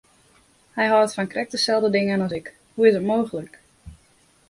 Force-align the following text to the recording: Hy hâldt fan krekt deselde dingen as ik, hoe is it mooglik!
Hy 0.75 0.85
hâldt 0.91 1.15
fan 1.15 1.29
krekt 1.33 1.53
deselde 1.55 1.89
dingen 1.97 2.25
as 2.25 2.33
ik, 2.39 2.47
hoe 2.75 2.87
is 2.89 2.97
it 2.99 3.07
mooglik! 3.11 3.53